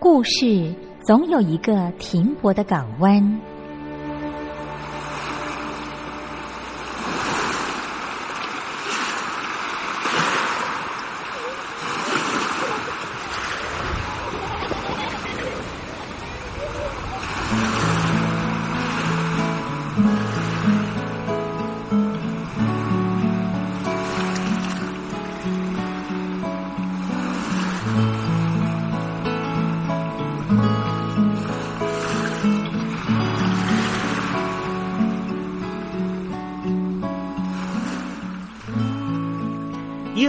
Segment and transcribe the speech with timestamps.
[0.00, 3.40] 故事总有一个停泊的港湾。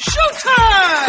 [0.00, 1.08] Showtime!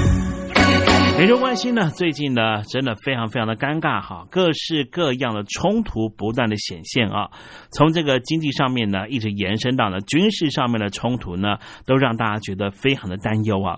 [1.21, 7.29] 美中关系呢，最近呢，真的非常非常的尴尬哈，各式各样的冲突不断的显现啊。
[7.71, 13.77] 从这个经济上面呢，一直延伸到呢军事上面的冲突呢，都让大家觉得非常的担忧啊。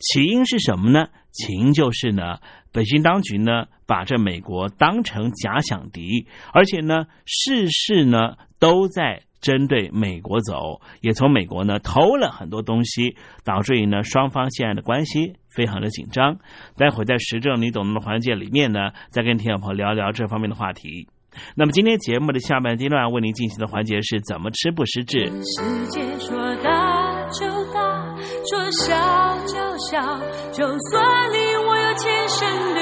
[0.00, 1.06] 起因是什么呢？
[1.30, 2.40] 起因就是呢，
[2.72, 9.22] 北京当局呢，把这美国当成假想敌，而且呢，事事呢都在。
[9.42, 16.38] 针对美国走，也从美国呢偷了很多东西，导致于呢双方现在的关系非常的紧张。
[16.78, 21.08] 待会在时政你懂的环节里面呢，再跟听众朋友聊聊这方面的话题。
[21.56, 25.24] 那么今天节目的下半阶段为您进行的环节是怎么吃不失智。
[25.42, 28.14] 世界说大就大，
[28.50, 29.98] 说小就小，
[30.52, 32.81] 就算你我有天生的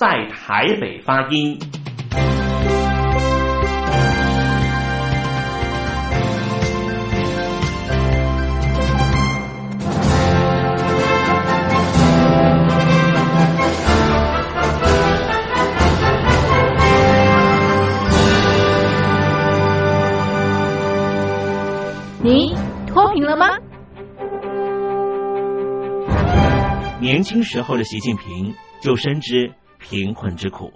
[0.00, 1.58] 在台北发音。
[22.22, 22.56] 你
[22.86, 23.48] 脱贫了吗？
[26.98, 30.70] 年轻时候的习近平就深知贫困之苦。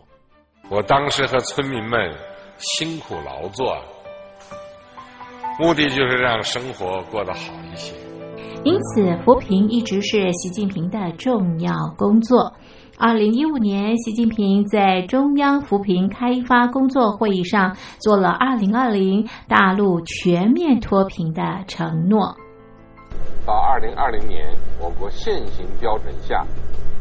[0.70, 2.12] 我当时和村民们
[2.56, 3.76] 辛苦劳作，
[5.60, 7.94] 目的就是让生活过得好一些。
[8.64, 12.54] 因此，扶贫一直是习近平的重要工作。
[12.96, 22.34] 二零一五年，习近平在中央扶贫开发工作会议上做了二零二零大陆全面脱贫的承诺。
[23.44, 24.48] 到二零二零年，
[24.80, 26.42] 我国现行标准下，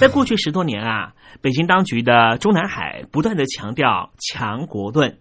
[0.00, 5.18] 在过去十多年啊，北京当局的中南海不断的强调强国论，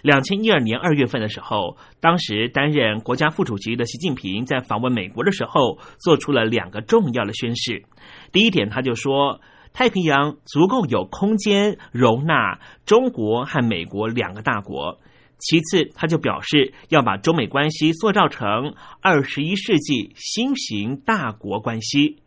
[0.00, 7.84] 两千一二年二月份的时候，当时担任国家副主席的习近平在访问美国的时候，做出了两个重要的宣誓。
[8.32, 9.42] 第一点，他就说
[9.74, 15.00] 太平洋足够有空间容纳中国和美国两个大国。
[15.36, 22.22] 其次，他就表示要把中美关系塑造成二十一世纪新型大国关系。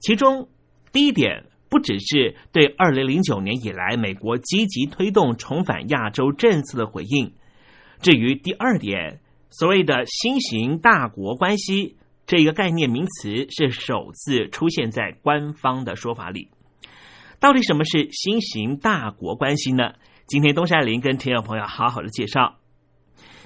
[0.00, 0.48] 其中，
[0.92, 1.44] 第一点。
[1.70, 7.32] 不只是对二零零九年以来美国积极推动重返亚洲政策的回应。
[8.02, 9.20] 至于第二点，
[9.50, 16.48] 所谓的新型大国关系这一个概念名词是首次出现在官方的说法里。
[17.38, 19.92] 到底什么是新型大国关系呢？
[20.26, 22.56] 今天东山林跟听众朋友好好的介绍。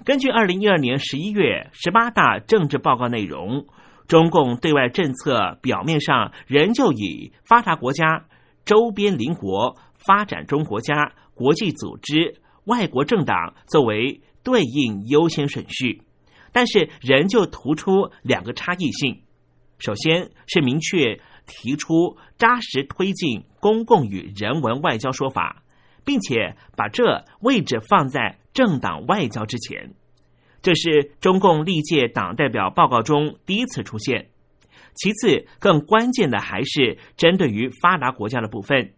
[0.06, 3.66] 根据二零一二年十一月十八大政治报告内容。
[4.06, 8.26] 中共对外政策表面上仍旧以发达国家、
[8.64, 16.02] 周边邻国、发展中国家、国际组织、外国政党作为对应优先顺序，
[16.52, 19.22] 但是仍旧突出两个差异性。
[19.78, 25.62] 首先是明确提出扎实推进公共与人文外交说法，
[26.04, 29.94] 并且把这位置放在政党外交之前。
[30.64, 34.28] 这是中共历届党代表报告中第一次出现。
[34.94, 38.94] 其次，更关键的还是针对于发达国家的部分。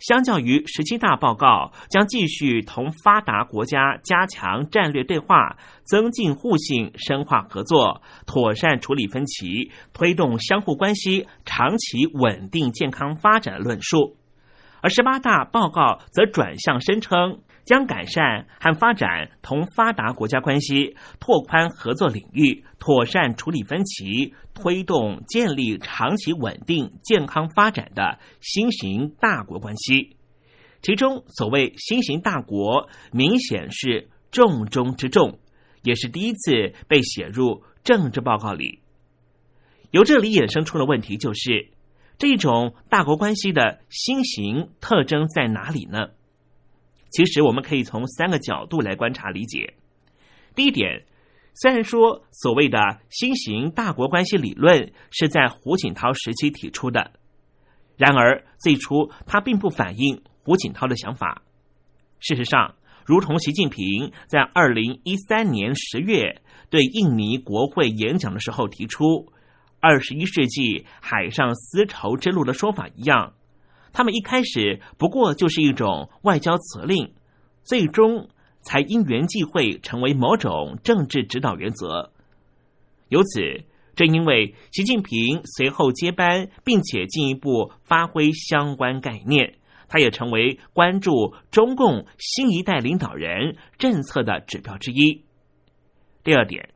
[0.00, 14.18] 相较于十七大报告，将继续同发达国家加强战略对话，增进互信，深化合作，妥善处理分歧，推动相互关系长期稳定健康发展论述。
[14.82, 17.40] 而十八大报告则转向声称。
[17.68, 30.16] 将改善和发展同发达国家关系，拓宽合作领域，妥善处理分歧，推动建立长期稳定健康发展的新型大国关系。
[30.80, 35.38] 其中，所谓新型大国，明显是重中之重，
[35.82, 38.80] 也是第一次被写入政治报告里。
[39.90, 41.68] 由这里衍生出的问题就是，
[42.16, 46.08] 这种大国关系的新型特征在哪里呢？
[47.10, 49.74] 其实我们可以从三个角度来观察理解。
[50.54, 51.04] 第一点，
[51.54, 52.78] 虽然说所谓的
[53.10, 57.12] 新型大国关系理论是在胡锦涛时期提出的，
[57.96, 61.42] 然而最初它并不反映胡锦涛的想法。
[62.20, 62.74] 事实上，
[63.06, 69.32] 如同习近平在二零一三年十月对印尼国会演讲的时候提出
[69.80, 73.34] “二十一世纪海上丝绸之路”的说法一样。
[73.92, 77.12] 他们一开始不过就是一种外交辞令，
[77.62, 78.28] 最终
[78.60, 82.12] 才因缘际会成为某种政治指导原则。
[83.08, 83.64] 由此，
[83.96, 89.54] 正因为习近平随后接班，并且进一步发挥相关概念，
[89.88, 95.24] 他也成为关注中共新一代领导人政策的指标之一。
[96.22, 96.70] 第二点。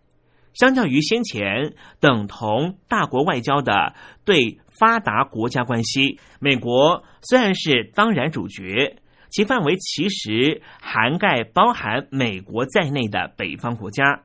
[0.54, 8.98] 相较于先前等同大国外交的对发达国家关系，美国虽然是当然主角，
[9.30, 14.22] 其范围其实涵盖包含美国在内的北方国家。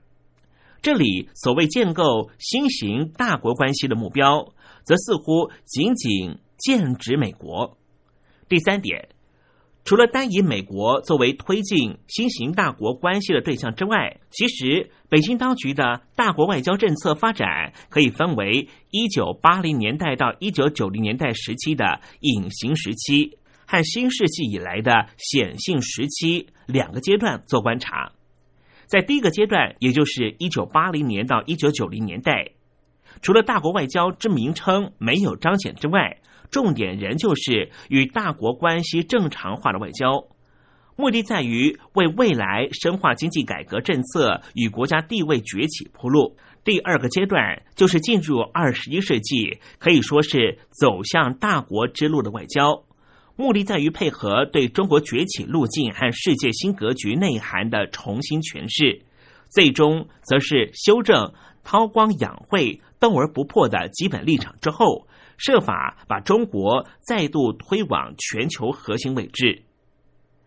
[0.82, 7.78] 这里所谓建构新型大国关系的目标，则似乎仅仅剑指美国。
[8.48, 9.10] 第三点。
[9.88, 28.12] 除了单以美国作为推进新型大国关系的对象之外，其实北京当局的大国外交政策发展可以分为一九八零年代到一九九零年代时期的隐形时期和新世纪以来的显性时期两个阶段做观察。
[28.88, 32.52] 在第一个阶段，也就是一九八零年到一九九零年代，
[33.22, 36.18] 除了大国外交之名称没有彰显之外，
[36.50, 40.28] 重点仍旧是与大国关系正常化的外交，
[40.96, 46.38] 目的在于为未来深化经济改革政策与国家地位崛起铺路。
[46.64, 52.84] 第二个阶段就是进入二十一世纪，可以说是走向大国之路的外交，
[53.36, 59.04] 目的在于配合对中国崛起路径和世界新格局内涵的重新诠释，
[59.50, 61.34] 最终则是修正
[61.64, 65.07] 韬光养晦、斗而不破的基本立场之后。
[65.38, 69.64] 设法把中国再度推往全球核心位置，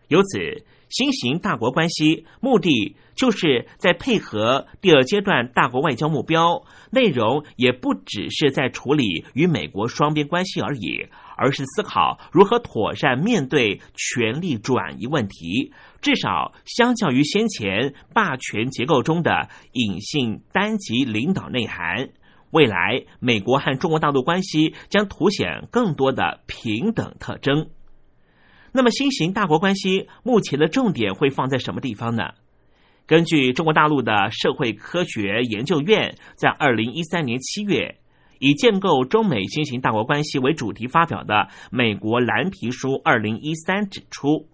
[0.07, 15.71] 由此新型大国关系目的就是在配合第二阶段大国外交目标，内容也不只是在处理与美国双边关系而已，而是思考如何妥善面对权力转移问题。
[16.01, 22.09] 至少相较于先前霸权结构中的隐性单极领导内涵。
[22.51, 27.69] 未来，美国和中国大陆关系将凸显更多的平等特征。
[28.73, 32.33] 那么新型大国关系目前的重点会放在什么地方呢？
[33.07, 37.97] 根据中国大陆的社会科学研究院在二零一三年七月
[38.39, 41.33] 以建构中美新型大国关系为主题发表的
[41.71, 44.47] 《美国蓝皮书二零一三》指出，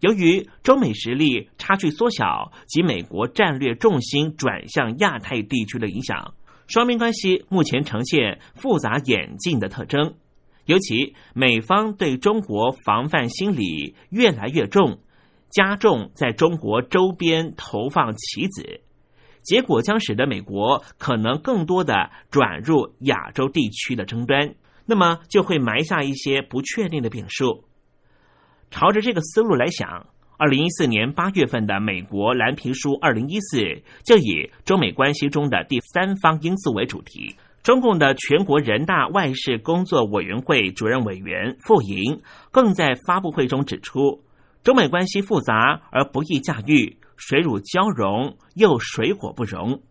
[0.00, 6.34] 由于中美实力差距缩小及美国战略重心转向亚太地区的影响，
[6.70, 10.14] 双边关系目前呈现复杂演进的特征。
[10.66, 15.00] 尤其美方对中国防范心理越来越重，
[15.50, 18.82] 加重在中国周边投放棋子，
[19.42, 24.54] 结果将使得美国可能更多的转入亚洲地区的争端，
[24.86, 27.64] 那么就会埋下一些不确定的变数。
[28.70, 30.06] 朝着这个思路来想，
[30.40, 37.36] 二零一四年八月份的美国蓝皮书二零一四就以中美关系中的第三方因素为主题。
[37.62, 44.24] 中共的全国人大外事工作委员会主任委员傅莹更在发布会中指出，
[44.64, 49.82] 中美关系复杂而不易驾驭，水乳交融又水火不容。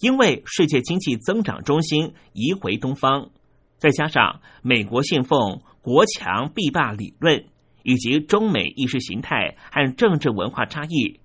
[0.00, 3.30] 因为世界经济增长中心移回东方，
[3.76, 7.44] 再加上美国信奉国强必霸理论，
[7.82, 11.20] 以及中美意识形态和政治文化差异，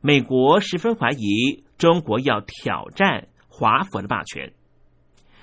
[0.00, 4.52] 美国十分怀疑中国要挑战华府的霸权。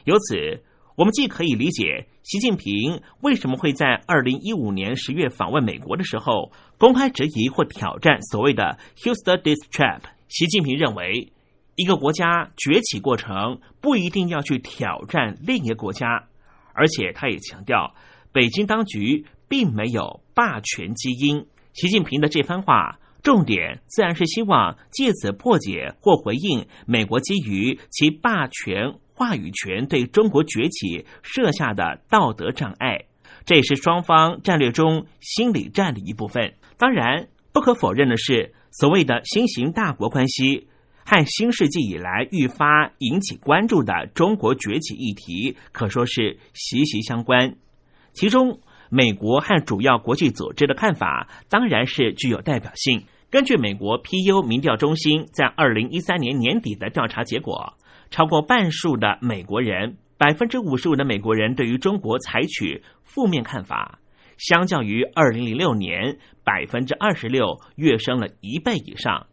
[0.06, 0.64] 由此，
[0.96, 10.02] 我们既可以理解习近平为什么会在二零一五年十月访问美国的时候，公开质疑或挑战所谓的 “Houston Dis Trap”。
[10.28, 11.32] 习近平认为，
[11.76, 16.28] 一个国家崛起过程不一定要去挑战另一个国家，
[16.74, 17.96] 而且他也强调，
[18.32, 21.46] 北京当局并没有霸权基因。
[21.74, 28.94] 习近平的这番话，重点自然是希望借此破解或回应美国基于其霸权。
[29.14, 33.08] 话语权对中国崛起设下的道德障碍，
[33.44, 36.54] 这也是双方战略中心理战的一部分。
[36.78, 40.70] 当然，不可否认的是，所谓的新型大国关系
[41.04, 47.58] 和新世纪以来愈发引起关注的中国崛起议题，可说是息息相关。
[48.14, 53.06] 其中，美国和主要国际组织的看法当然是具有代表性。
[53.30, 57.76] 根据美国 PU 民调中心在二零一三年年底的调查结果。
[58.12, 64.00] 超过半数的美国人，百分之五十五的美国人对于中国采取负面看法，
[64.36, 69.28] 相较于二零零六年百分之二十六跃升了一倍以上。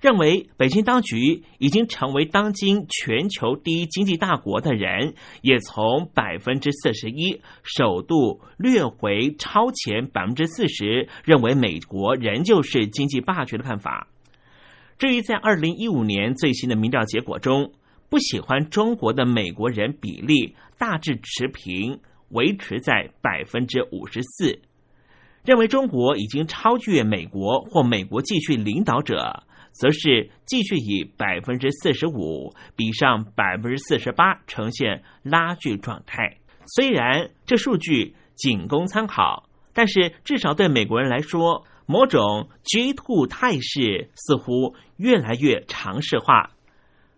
[0.00, 14.08] 认为北京当局已经成为当今全球第一经济大国的人，也从百分之四十一首度略回超前百分之四十，认为美国仍旧是经济霸权的看法。
[14.98, 17.72] 至于在二零一五年最新的民调结果中，
[18.08, 24.60] 不喜欢中国的美国人比例大致持平，维持在百分之五十四。
[25.44, 29.44] 认为中国已经超越美国或美国继续领导者，
[29.78, 36.38] 则是继续以百分之四十五比上百分之四十八呈现拉锯状态。
[36.66, 46.50] 虽然这数据仅供参考，但是至少对美国人来说，某种 G two 态势似乎越来越常识化。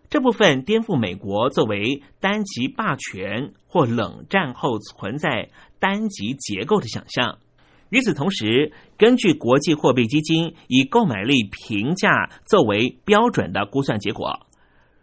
[0.09, 7.39] 这部分颠覆美国作为单极霸权或冷战后存在单极结构的想象。
[7.91, 14.47] 与此同时，根据国际货币基金以购买力评价作为标准的估算结果，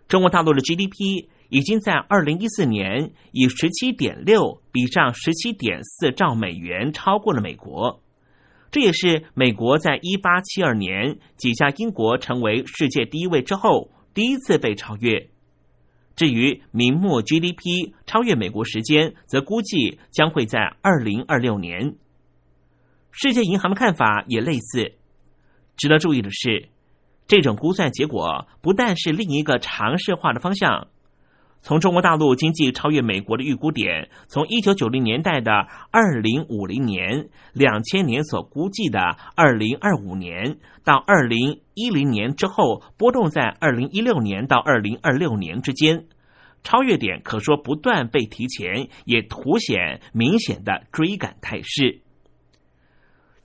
[0.09, 8.03] 中国大陆的 GDP 已经在二零一四年以十七点六比上十七点四兆美元超过了美国。
[8.70, 13.92] 这也是美国在一八七二年挤下英国成为世界第一位之后。
[14.14, 15.29] 第一次被超越。
[16.16, 21.94] 至于明末 GDP 超越美国时间，则估计将会在二零二六年。
[23.11, 24.92] 世界银行的看法也类似。
[25.77, 26.68] 值得注意的是，
[27.27, 30.88] 这种估算结果不但是另一个尝试化的方向。
[31.61, 39.01] 从中国大陆经济超越美国的预估点，从一九九零年代的二零五零年、两千年所估计的
[39.35, 46.07] 二零二五年，到二零一零年之后波动在二零一六年到二零二六年之间，
[46.62, 52.03] 超越点可说不断被提前，也凸显明显的追赶态势。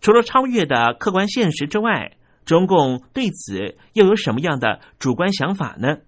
[0.04, 6.00] 除了超越的客观现实之外，中共对此又有什么样的主观想法呢？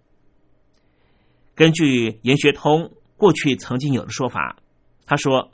[1.56, 4.58] 根据严学通过去曾经有的说法，
[5.06, 5.50] 他说：“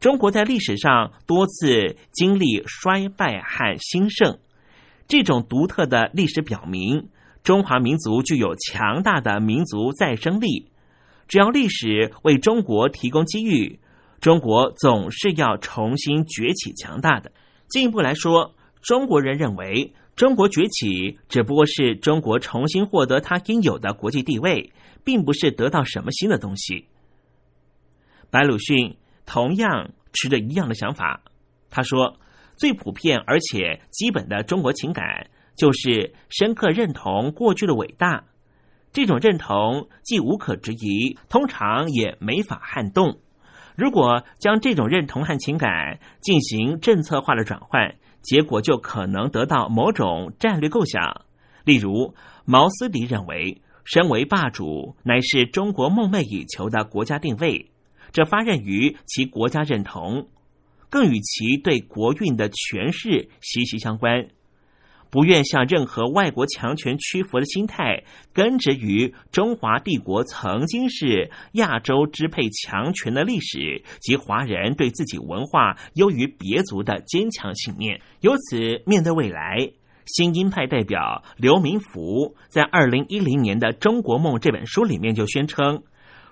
[0.00, 4.38] 中国在历史上多次经历衰败和兴盛，
[5.06, 7.10] 这种独特的历史表明，
[7.42, 10.70] 中华民族具有强大的民族再生力。
[11.28, 13.80] 只要历史为中国提供机遇，
[14.18, 17.32] 中国总是要重新崛起强大的。”
[17.72, 26.84] 进一步来说，中国人认为中国崛起只不过是中国重新获得它应有的国际地位，并不是得到什么新的东西。
[28.30, 31.22] 白鲁迅同样持着一样的想法，
[31.70, 32.18] 他说
[32.56, 38.24] ：“最普遍而且基本的中国情感，就是深刻认同过去的伟大。
[38.92, 43.18] 这种认同既无可置疑，通常也没法撼动。
[43.76, 51.22] 如果将这种认同和情感进行政策化的转换，结果就可能得到某种战略构想。
[51.64, 57.70] 例如，毛思迪认为，身为霸主乃是中国梦寐以求的国家定位。”
[58.12, 60.28] 这发轫于其国家认同，
[60.90, 64.28] 更与其对国运的诠释息息相关。
[65.12, 78.00] 不愿向任何外国强权屈服的心态，根植于中华帝国曾经是亚洲支配强权的历史及华人对自己文化优于别族的坚强信念。
[78.20, 79.58] 由此，面对未来，
[80.06, 85.82] 新鹰派代表刘明福在二零一零年的《中国梦》这本书里面就宣称。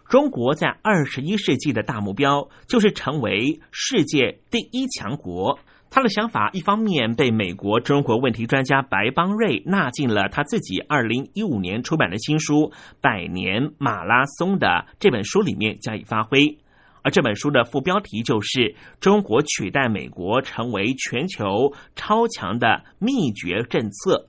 [0.09, 5.59] 中国在二十一世纪的大目标就是成为世界第一强国。
[5.91, 16.59] 他的想法一方面被美国中国问题专家白邦瑞纳进了他自己二零一五年出版的新书《百年马拉松》的这本书里面加以发挥，
[17.03, 24.29] 而这本书的副标题就是“中国取代美国成为全球超强的秘诀政策”。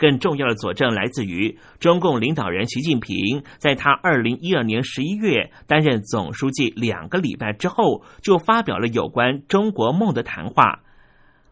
[0.00, 10.80] 更重要的佐证来自于中共领导人习近平在他二零一二年十一月担任总书记两个礼拜之后，就发表了有关中国梦的谈话，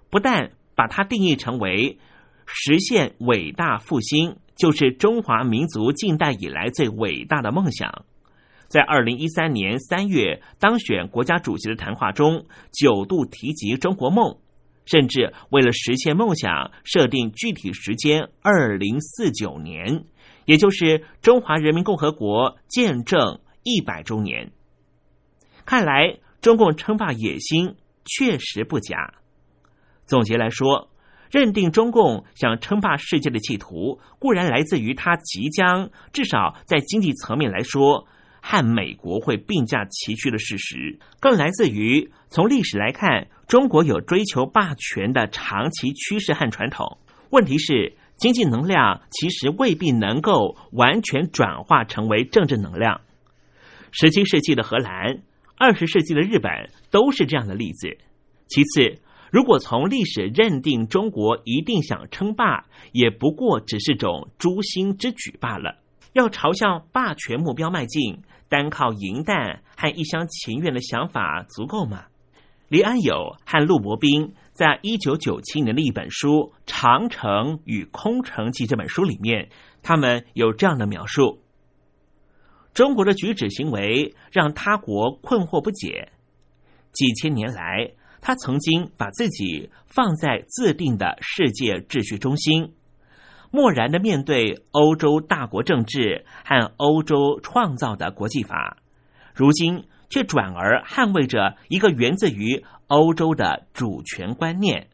[0.08, 1.98] 不但把它定义成为
[2.46, 8.06] 实现伟大复兴，就是中华民族近代以来最伟大的梦想，
[8.68, 14.38] 在二零一三年三月当选国家主席的谈话中，九度提及中国梦。
[14.90, 20.04] 甚至为了实现梦想，设定具体时间二零四九年，
[20.46, 24.50] 也就是中华人民共和国建政一百周年。
[25.66, 29.12] 看来中共称霸野心确实不假。
[30.06, 30.90] 总结来说，
[31.30, 38.08] 认定中共想称霸世界的企图，固然来自于他即将至少在经济层面来说。
[38.50, 46.96] 和美国会并驾齐驱的事实，更来自于从历史来看，中国有追求霸权的长期趋势和传统。
[47.28, 53.02] 问题是，经济能量其实未必能够完全转化成为政治能量。
[53.92, 55.20] 十七世纪的荷兰，
[55.58, 56.50] 二十世纪的日本
[56.90, 57.98] 都是这样的例子。
[58.48, 65.76] 其次，如果从历史认定中国一定想称霸，也不过只是种诛心之举罢了。
[66.14, 68.22] 要朝向霸权目标迈进。
[68.48, 72.06] 单靠银弹和一厢情愿的想法足够吗？
[72.68, 76.28] 李安友和陆伯斌在一九九七年的一本书
[76.66, 79.48] 《长城与空城计》这本书里面，
[79.82, 81.40] 他们有这样的描述：
[82.74, 86.12] 中国的举止行为让他国困惑不解。
[86.92, 92.74] 几千年来，他曾经把自己放在自定的世界秩序中心。
[93.50, 98.76] 漠然的面对欧洲大国政治和欧洲创造的国际法，
[99.34, 104.88] 如今却转而捍卫着一个源自于欧洲的主权观念。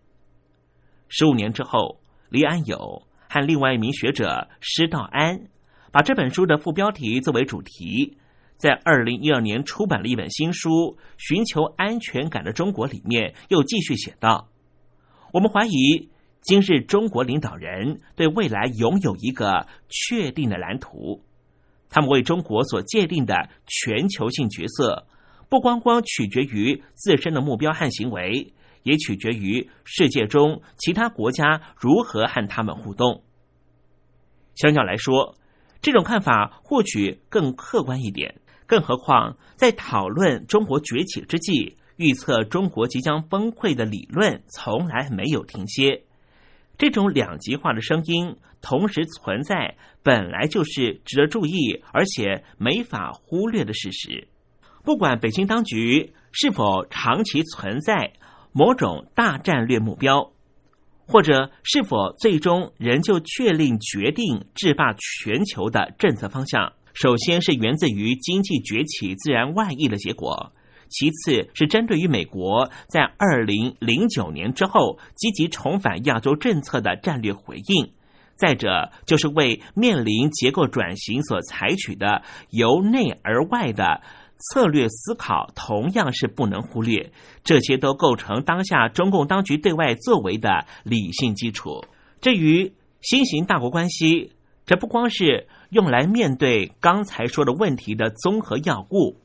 [1.09, 5.49] 十五年之后，李安友和另外一名学者施道安
[5.91, 8.17] 把这本书的副标题作为主题，
[8.57, 10.71] 在二零一二年出版了一本新书
[11.19, 14.49] 《寻求安全感的中国》里面，又继续写道
[15.35, 16.11] ：“我们怀疑。”
[16.45, 21.25] 今日中国领导人对未来拥有一个确定的蓝图，
[21.89, 25.07] 他们为中国所界定的全球性角色，
[25.49, 28.53] 不光光取决于自身的目标和行为，
[28.83, 33.23] 也取决于世界中其他国家如何和他们互动。
[34.55, 35.39] 相较来说，
[35.81, 38.43] 这种看法或许更客观一点。
[38.67, 46.03] 更何况，在讨论中国崛起之际，预测中国即将崩溃的理论从来没有停歇。
[46.77, 54.29] 这种两极化的声音同时存在，本来就是值得注意，而且没法忽略的事实。
[54.85, 58.13] 不管北京当局是否长期存在
[58.53, 60.33] 某种大战略目标，
[61.07, 70.53] 或者是否最终仍旧确定决定制霸全球的政策方向，首先是源自于经济崛起自然外溢的结果。
[70.89, 77.93] 其次是针对于美国在二零零九年之后积极重返亚洲政策的战略回应，
[78.37, 84.03] 再者就是为面临结构转型所采取的由内而外的
[84.39, 87.13] 策略思考同样是不能忽略，
[87.45, 91.85] 这些都构成当下中共当局对外作为的理性基础。
[92.21, 94.33] 至于新型大国关系，
[94.67, 99.17] 这不光是用来面对刚才说的问题的综合要务，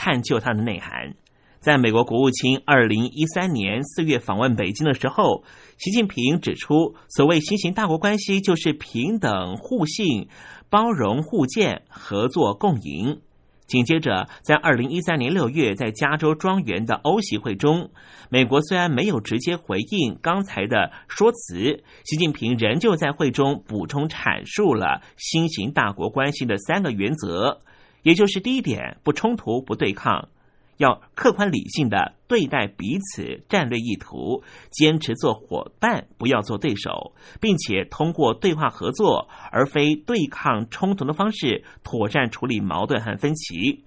[0.00, 1.14] 探究它的内涵。
[1.58, 5.44] 在美国国务卿二零一三年四月访问北京的时候，
[5.76, 10.28] 习近平指出，所谓新型大国关系就是平等、互信、
[10.70, 13.20] 包容、互鉴、合作共赢。
[13.66, 17.90] 紧接着，在二零一三年六月，在加州庄园的欧席会中，
[18.30, 27.60] 美国虽然没有直接回应刚才的说辞，习近平仍旧在会中补充阐述了新型大国关系的三个原则，
[28.02, 30.28] 也就是第一点，不冲突、不对抗。
[30.76, 43.84] 要客观理性的对待彼此战略意图，坚持做伙伴，不要做对手，并且通过对话合作，而非对抗冲突的方式，妥善处理矛盾和分歧。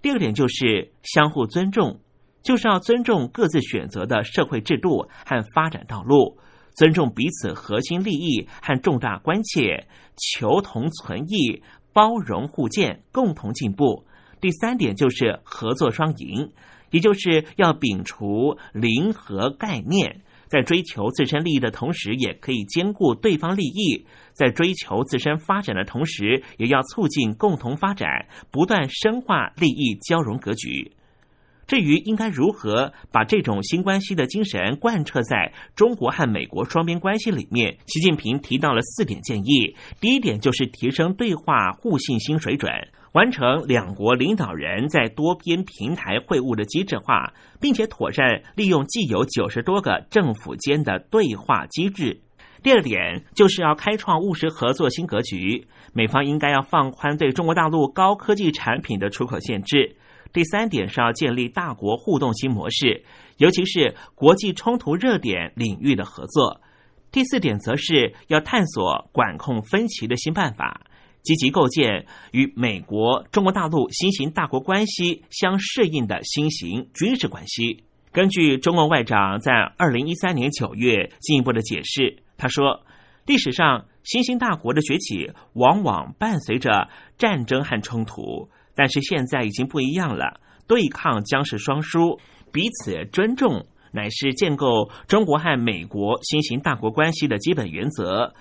[0.00, 2.00] 第二点就是相互尊重，
[2.42, 6.38] 就是要尊重各自选择的社会制度和发展道路，
[6.74, 11.62] 尊重彼此核心利益和重大关切，求同存异，
[11.94, 14.04] 包容互鉴，共同进步。
[14.42, 16.52] 第三点就是合作双赢，
[16.90, 24.04] 也就是要摒除零和概念，在追求自身利益的同时，也可以兼顾对方利益；
[24.34, 30.92] 在追求自身发展的同时，也要促进共同发展，不断深化利益交融格局。
[31.66, 39.76] 至于应该如何把这种新关系的精神贯彻在中国和美国双边关系里面，习近平提到了四点建议。
[40.00, 42.70] 第一点就是提升对话互信新水准。
[43.12, 52.20] 完成两国领导人在多边平台会晤的机制化，并且妥善利用既有九十多个政府间的对话机制。
[52.64, 59.94] 第二点就是要开创务实合作新格局，美方应该要放宽对中国大陆高科技产品的出口限制。
[60.34, 63.04] 第三点是要建立大国互动新模式，
[63.38, 66.60] 尤其是国际冲突热点领域的合作。
[67.10, 70.82] 第四点则是要探索管控分歧的新办法。
[71.22, 77.84] 积极构建与美国、中国大陆新型大国关系相适应的新型军事关系。
[78.12, 82.84] 根据中共外长在二零一三年九月进一步的解释，他说
[83.24, 92.18] ：“历史上新兴大国的崛起往往伴随着战争和冲突，但是现在已经不一样了，对抗将是双输，
[92.52, 98.34] 彼此尊重乃是建构中国和美国新型大国关系的基本原则。”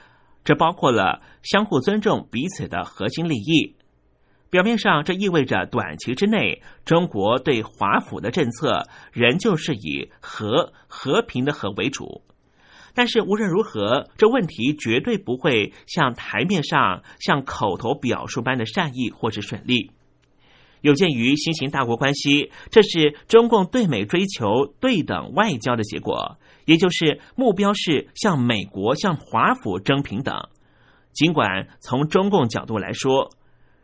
[0.44, 3.78] 这包括了相互尊重彼此的核心利益。
[4.50, 12.24] 表面上，这意味着短期之内，中国对华府的政策仍旧是以和和平的和为主。
[12.94, 19.92] 但是无论如何，这问题绝对不会像台面上像口头表述般的善意或是顺利。
[20.84, 26.38] 有鉴于新型大国关系，这是中共对美追求对等外交的结果。
[26.66, 30.50] 也就是目标是向美国、向华府争平等。
[31.14, 33.32] 尽管从中共角度来说，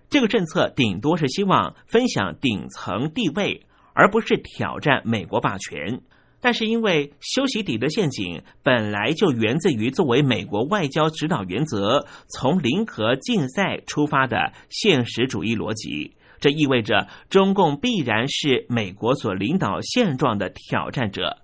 [0.09, 6.01] 这个政策顶多是希望分享顶层地位，而不是挑战美国霸权。
[6.41, 21.37] 但是，因为修习底的陷阱本来就源自于作为美国外交指导原则、从零和竞赛出发的现实主义逻辑，这意味着中共必然是美国所领导现状的挑战者。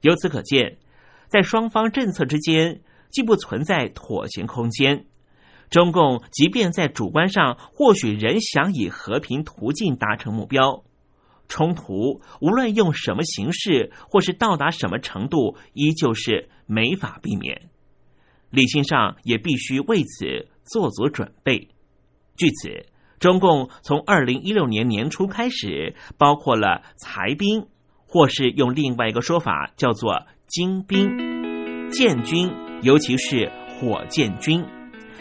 [0.00, 0.78] 由此可见，
[1.28, 5.06] 在双方政策之间，既不存在妥协空间。
[5.70, 10.82] 中共即便在主观上或许仍想以和平途径达成目标，
[11.46, 17.68] 冲突无论用什么形式或是到达什么程度，依旧是没法避免。
[18.50, 21.68] 理性上也必须为此做足准备。
[22.36, 22.86] 据此，
[23.18, 27.66] 中共从二零一六年年初开始，包括了裁兵。
[28.10, 32.50] 或是用另外一个说法叫做“精兵建军”，
[32.80, 34.64] 尤其是火箭军，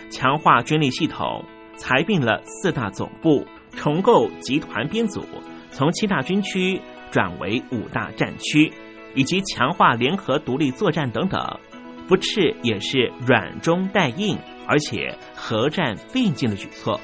[0.10, 1.43] 强化军力系统，
[1.75, 5.21] 裁并了四大总部，重构集团编组，
[5.69, 6.79] 从七大军区
[7.12, 8.71] 转为五大战区，
[9.13, 11.60] 以及强化联合独立作战等等，
[12.07, 17.01] 不斥也是软中带硬，而且核战并进的举措。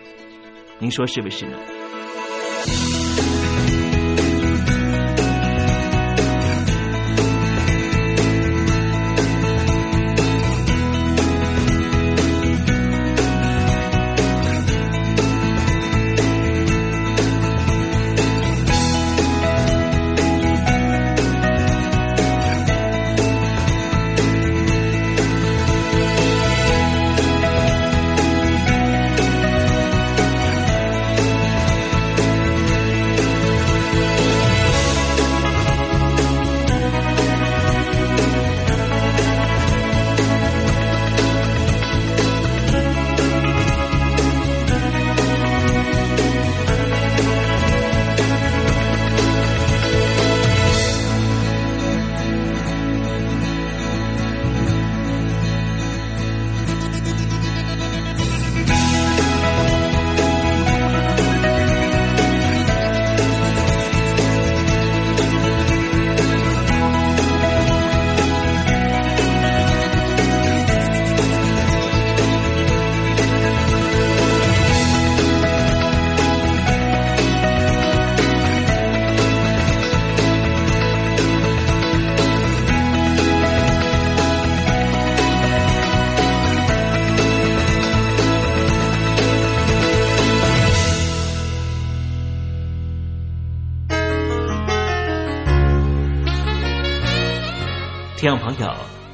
[0.83, 1.57] 您说是不是呢？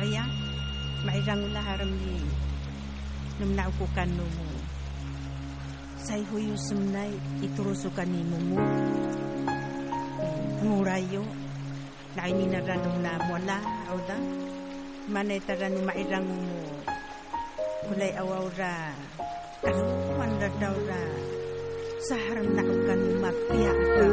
[0.00, 0.24] الشرعية
[1.04, 2.24] mahirang laharam ni
[3.36, 4.48] num naukukan numu.
[6.00, 7.12] Say huyu sumnay
[7.44, 8.56] iturusukan ni mumu
[10.64, 11.20] ngurayo
[12.16, 13.58] na ininaran nara na mola
[13.92, 14.16] auda.
[15.12, 16.48] Mana taran numa mahirang mu
[17.92, 18.96] mulai awawra
[19.60, 21.02] takuan radaura
[22.08, 24.08] saharam nakukan numapiak ka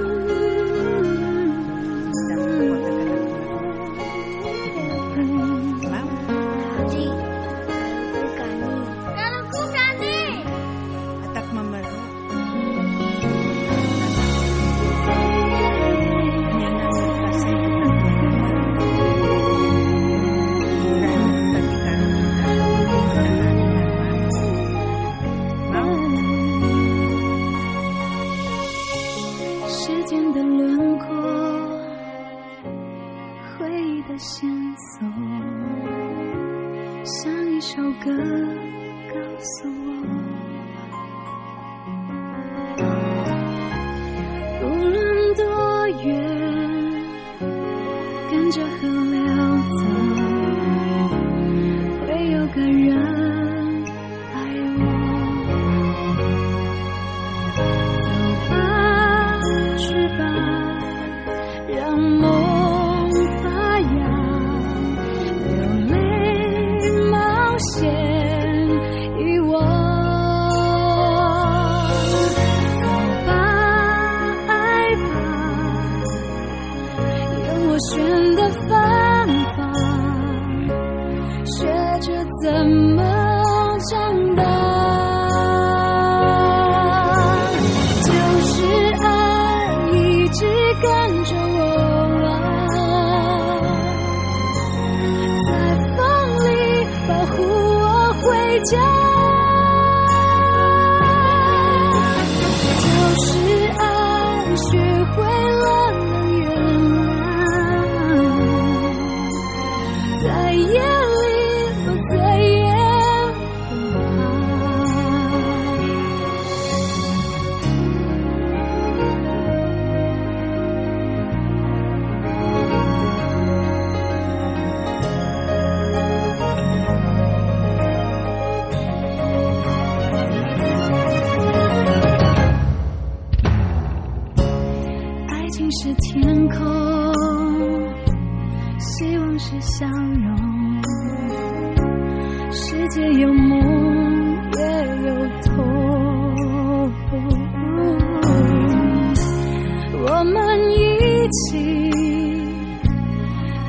[151.27, 151.91] 一起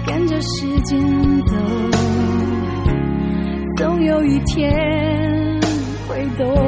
[0.06, 0.96] 跟着时间
[1.44, 1.56] 走
[3.78, 4.70] 总有一天
[6.06, 6.67] 会懂。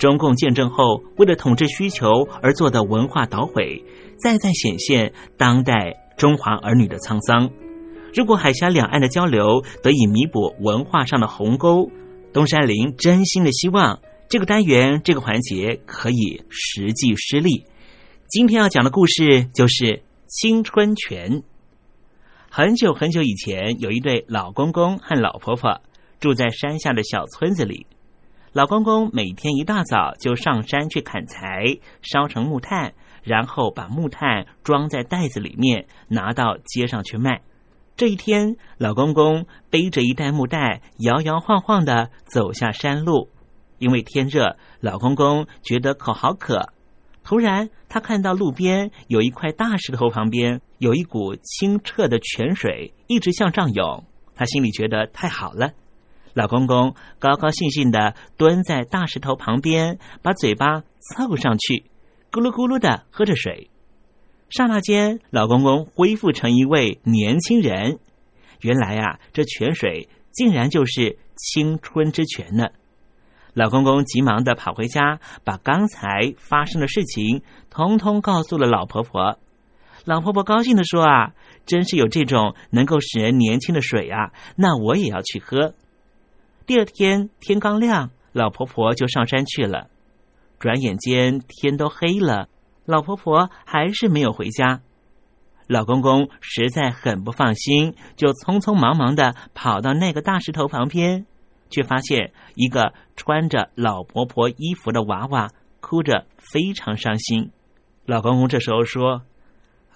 [0.00, 3.84] 中共建政后为了统治需求而做的文化捣毁，
[4.18, 7.50] 再再显现当代中华儿女的沧桑。
[8.14, 11.90] 如果海峡两岸的交流得以弥补文化上的鸿沟，
[12.32, 17.66] 东山林真心的希望这个单元这个环节可以实际施力。
[18.26, 21.42] 今天要讲的故事就是青春泉。
[22.48, 25.82] 很久很久以前，有一对老公公和老婆婆
[26.20, 27.86] 住在山下的小村子里。
[28.52, 37.42] 老公公每天一大早就上山去砍柴，烧成木炭，然后把木炭装在袋子里面，拿到街上去卖。
[37.96, 43.28] 这一天，老公公背着一袋木袋，摇摇晃晃的走下山路。
[43.78, 46.72] 因为天热，老公公觉得口好渴。
[47.22, 54.04] 突然，他看到路边有一块大石头，旁边有一股清澈的泉水，一直向上涌。
[54.34, 55.70] 他心里觉得太好了。
[56.34, 61.84] 老公公高高兴兴的蹲在大石头旁边，把嘴巴凑上去，
[62.30, 63.70] 咕噜咕噜的喝着水。
[64.48, 67.98] 刹那间，老公公恢复成一位年轻人。
[68.60, 72.68] 原来啊，这泉水竟然就是青春之泉呢！
[73.54, 79.38] 老公公急忙的跑回家，把刚才发生的事情通通告诉了老婆婆。
[80.04, 81.34] 老婆婆高兴的说：“啊，
[81.66, 84.32] 真是有这种能够使人年轻的水啊！
[84.56, 85.74] 那我也要去喝。”
[86.70, 89.88] 第二天天刚亮，老婆婆就上山去了。
[90.60, 92.48] 转眼间天都黑了，
[92.84, 94.80] 老婆婆还是没有回家。
[95.66, 101.26] 老公公实在很不放心，就匆匆忙忙的跑到那个大石头旁边，
[101.70, 105.50] 却发现一个穿着老婆婆衣服的娃娃
[105.80, 107.50] 哭着，非常伤心。
[108.06, 109.22] 老公公这时候说：“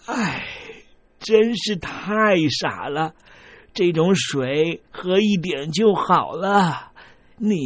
[0.07, 0.45] 唉，
[1.21, 3.15] 真是太傻了。”
[3.75, 6.93] 这种水喝一点就好了，
[7.37, 7.59] 你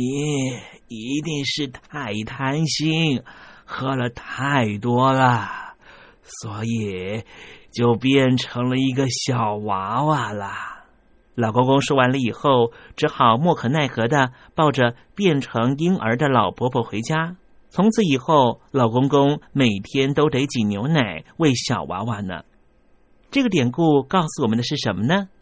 [0.88, 3.22] 一定是太贪心，
[3.66, 5.74] 喝了太多了，
[6.22, 7.22] 所以
[7.70, 10.50] 就变成了一个小娃娃了。
[11.34, 17.36] 老公公说完了以后，只好莫可奈何的抱着变成婴儿的老婆婆回家。
[17.68, 22.44] 从此以后，老公公每天都得挤牛奶喂小娃娃呢。
[23.30, 25.28] 这个典故告诉我们的是什么呢？